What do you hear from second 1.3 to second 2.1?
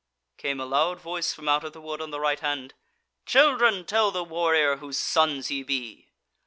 from out of the wood on